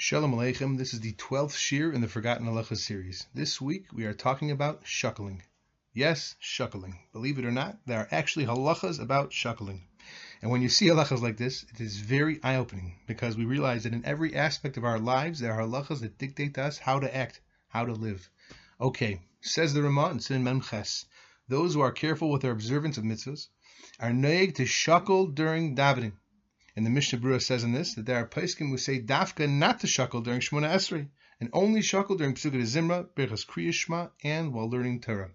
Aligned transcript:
Shalom 0.00 0.32
Aleichem. 0.32 0.78
This 0.78 0.94
is 0.94 1.00
the 1.00 1.14
12th 1.14 1.56
shiur 1.56 1.92
in 1.92 2.00
the 2.00 2.06
Forgotten 2.06 2.46
Halachas 2.46 2.78
series. 2.78 3.26
This 3.34 3.60
week 3.60 3.86
we 3.92 4.04
are 4.04 4.14
talking 4.14 4.52
about 4.52 4.84
shuckling. 4.84 5.40
Yes, 5.92 6.36
shuckling. 6.40 6.94
Believe 7.12 7.36
it 7.36 7.44
or 7.44 7.50
not, 7.50 7.78
there 7.84 7.98
are 7.98 8.08
actually 8.12 8.46
halachas 8.46 9.00
about 9.00 9.32
shuckling. 9.32 9.80
And 10.40 10.52
when 10.52 10.62
you 10.62 10.68
see 10.68 10.86
halachas 10.86 11.20
like 11.20 11.36
this, 11.36 11.64
it 11.64 11.80
is 11.80 11.96
very 11.96 12.40
eye 12.44 12.54
opening 12.54 12.94
because 13.08 13.36
we 13.36 13.44
realize 13.44 13.82
that 13.82 13.92
in 13.92 14.04
every 14.04 14.36
aspect 14.36 14.76
of 14.76 14.84
our 14.84 15.00
lives 15.00 15.40
there 15.40 15.52
are 15.52 15.62
halachas 15.66 15.98
that 16.02 16.16
dictate 16.16 16.54
to 16.54 16.62
us 16.62 16.78
how 16.78 17.00
to 17.00 17.12
act, 17.12 17.40
how 17.66 17.84
to 17.84 17.92
live. 17.92 18.30
Okay, 18.80 19.20
says 19.40 19.74
the 19.74 19.82
Ramah 19.82 20.10
in 20.10 20.20
Sin 20.20 20.44
Memches. 20.44 21.06
Those 21.48 21.74
who 21.74 21.80
are 21.80 21.90
careful 21.90 22.30
with 22.30 22.42
their 22.42 22.52
observance 22.52 22.98
of 22.98 23.04
mitzvahs 23.04 23.48
are 23.98 24.12
noeg 24.12 24.54
to 24.54 24.62
shuckle 24.62 25.34
during 25.34 25.74
davening. 25.74 26.12
And 26.78 26.86
the 26.86 26.90
Mishnah 26.90 27.18
Berurah 27.18 27.42
says 27.42 27.64
in 27.64 27.72
this 27.72 27.94
that 27.94 28.06
there 28.06 28.18
are 28.18 28.24
poskim 28.24 28.68
who 28.68 28.78
say 28.78 29.02
dafka 29.02 29.50
not 29.50 29.80
to 29.80 29.88
shuckle 29.88 30.22
during 30.22 30.38
Shemona 30.38 30.70
Esrei, 30.72 31.08
and 31.40 31.50
only 31.52 31.80
shuckle 31.80 32.16
during 32.16 32.34
Pesukei 32.34 32.62
Zimra, 32.62 33.08
Berachas 33.16 33.44
Kriya 33.44 33.72
Shema, 33.72 34.10
and 34.22 34.52
while 34.52 34.70
learning 34.70 35.00
Torah. 35.00 35.32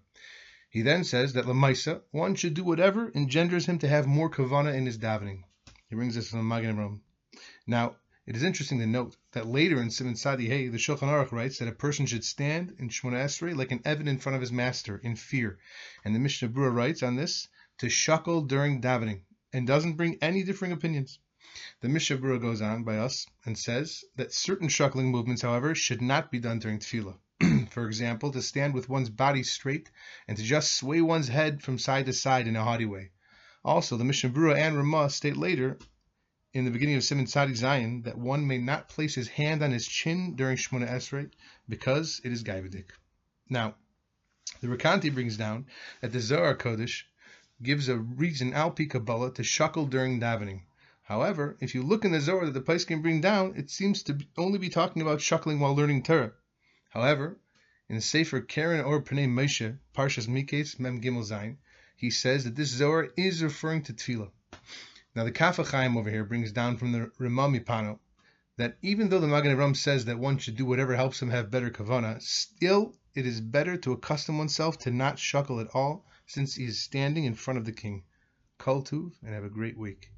He 0.70 0.80
then 0.80 1.04
says 1.04 1.34
that 1.34 1.44
Lamaisa, 1.44 2.00
one 2.12 2.34
should 2.34 2.54
do 2.54 2.64
whatever 2.64 3.12
engenders 3.14 3.66
him 3.66 3.78
to 3.80 3.88
have 3.88 4.06
more 4.06 4.30
kavana 4.30 4.72
in 4.72 4.86
his 4.86 4.96
davening. 4.96 5.44
He 5.90 5.94
brings 5.94 6.14
this 6.14 6.30
from 6.30 6.38
the 6.38 6.44
Magen 6.44 6.76
Avraham. 6.76 7.00
Now, 7.66 7.96
it 8.24 8.36
is 8.36 8.42
interesting 8.42 8.78
to 8.78 8.86
note 8.86 9.14
that 9.32 9.46
later 9.46 9.82
in 9.82 9.90
Simon 9.90 10.14
Tzadi 10.14 10.46
Hey, 10.46 10.68
the 10.68 10.78
Shulchan 10.78 11.10
Aruch 11.10 11.30
writes 11.30 11.58
that 11.58 11.68
a 11.68 11.72
person 11.72 12.06
should 12.06 12.24
stand 12.24 12.74
in 12.78 12.88
Shemona 12.88 13.22
Esrei 13.22 13.54
like 13.54 13.70
an 13.70 13.80
eved 13.80 14.08
in 14.08 14.16
front 14.16 14.36
of 14.36 14.40
his 14.40 14.50
master 14.50 14.96
in 14.96 15.14
fear. 15.14 15.58
And 16.06 16.14
the 16.14 16.20
Mishnah 16.20 16.48
Berurah 16.48 16.74
writes 16.74 17.02
on 17.02 17.16
this 17.16 17.48
to 17.80 17.88
shuckle 17.88 18.48
during 18.48 18.80
davening 18.80 19.20
and 19.52 19.66
doesn't 19.66 19.98
bring 19.98 20.16
any 20.22 20.42
differing 20.42 20.72
opinions. 20.72 21.18
The 21.80 21.90
Mishnah 21.90 22.16
Berurah 22.16 22.40
goes 22.40 22.62
on 22.62 22.84
by 22.84 22.96
us 22.96 23.26
and 23.44 23.58
says 23.58 24.02
that 24.16 24.32
certain 24.32 24.68
shuckling 24.68 25.10
movements, 25.10 25.42
however, 25.42 25.74
should 25.74 26.00
not 26.00 26.30
be 26.30 26.38
done 26.38 26.58
during 26.58 26.78
tefillah. 26.78 27.18
For 27.70 27.86
example, 27.86 28.32
to 28.32 28.40
stand 28.40 28.72
with 28.72 28.88
one's 28.88 29.10
body 29.10 29.42
straight 29.42 29.90
and 30.26 30.38
to 30.38 30.42
just 30.42 30.74
sway 30.74 31.02
one's 31.02 31.28
head 31.28 31.62
from 31.62 31.78
side 31.78 32.06
to 32.06 32.14
side 32.14 32.48
in 32.48 32.56
a 32.56 32.64
haughty 32.64 32.86
way. 32.86 33.10
Also, 33.62 33.98
the 33.98 34.04
Mishnah 34.04 34.30
Berurah 34.30 34.56
and 34.56 34.76
Ramah 34.76 35.10
state 35.10 35.36
later 35.36 35.78
in 36.54 36.64
the 36.64 36.70
beginning 36.70 36.94
of 36.94 37.04
Simon 37.04 37.26
Tzadi 37.26 37.52
Zayin 37.52 38.04
that 38.04 38.16
one 38.16 38.46
may 38.46 38.58
not 38.58 38.88
place 38.88 39.14
his 39.14 39.28
hand 39.28 39.62
on 39.62 39.72
his 39.72 39.86
chin 39.86 40.36
during 40.36 40.56
Shemona 40.56 40.88
Esrei 40.88 41.30
because 41.68 42.20
it 42.24 42.32
is 42.32 42.44
Gaivadik. 42.44 42.90
Now, 43.50 43.74
the 44.60 44.68
Rekanti 44.68 45.12
brings 45.12 45.36
down 45.36 45.66
that 46.00 46.12
the 46.12 46.20
Zohar 46.20 46.56
Kodesh 46.56 47.02
gives 47.62 47.88
a 47.88 47.98
reason, 47.98 48.52
Alpi 48.52 48.88
Kabbalah, 48.88 49.34
to 49.34 49.42
shuckle 49.42 49.90
during 49.90 50.20
davening. 50.20 50.62
However, 51.04 51.58
if 51.60 51.74
you 51.74 51.82
look 51.82 52.06
in 52.06 52.12
the 52.12 52.20
Zohar 52.20 52.46
that 52.46 52.52
the 52.52 52.62
place 52.62 52.86
can 52.86 53.02
bring 53.02 53.20
down, 53.20 53.54
it 53.56 53.68
seems 53.68 54.02
to 54.04 54.18
only 54.38 54.58
be 54.58 54.70
talking 54.70 55.02
about 55.02 55.20
shuckling 55.20 55.58
while 55.58 55.76
learning 55.76 56.02
Torah. 56.02 56.32
However, 56.88 57.38
in 57.90 57.96
the 57.96 58.00
Sefer 58.00 58.40
Keren 58.40 58.80
or 58.80 59.02
Pnei 59.02 59.28
Moshe, 59.28 59.78
Parshas 59.94 60.26
Miketz, 60.28 60.80
Mem 60.80 61.02
Gimel 61.02 61.22
Zayin, 61.22 61.58
he 61.94 62.08
says 62.08 62.44
that 62.44 62.56
this 62.56 62.70
Zohar 62.70 63.12
is 63.18 63.42
referring 63.42 63.82
to 63.82 63.92
Tefillah. 63.92 64.30
Now 65.14 65.24
the 65.24 65.30
Kaf 65.30 65.58
HaChaim 65.58 65.94
over 65.94 66.10
here 66.10 66.24
brings 66.24 66.52
down 66.52 66.78
from 66.78 66.92
the 66.92 67.12
Ramah 67.18 67.48
Mipano 67.48 67.98
that 68.56 68.78
even 68.80 69.10
though 69.10 69.20
the 69.20 69.28
Magen 69.28 69.54
Avraham 69.54 69.76
says 69.76 70.06
that 70.06 70.18
one 70.18 70.38
should 70.38 70.56
do 70.56 70.64
whatever 70.64 70.96
helps 70.96 71.20
him 71.20 71.28
have 71.28 71.50
better 71.50 71.70
kavana, 71.70 72.22
still 72.22 72.96
it 73.14 73.26
is 73.26 73.42
better 73.42 73.76
to 73.76 73.92
accustom 73.92 74.38
oneself 74.38 74.78
to 74.78 74.90
not 74.90 75.16
shuckle 75.16 75.60
at 75.60 75.74
all, 75.74 76.06
since 76.24 76.54
he 76.54 76.64
is 76.64 76.80
standing 76.80 77.24
in 77.24 77.34
front 77.34 77.58
of 77.58 77.66
the 77.66 77.72
king. 77.72 78.04
Kol 78.56 78.82
and 78.90 79.34
have 79.34 79.44
a 79.44 79.50
great 79.50 79.76
week. 79.76 80.10